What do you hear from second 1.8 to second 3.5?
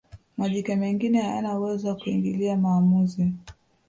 wa kuingilia maamuzi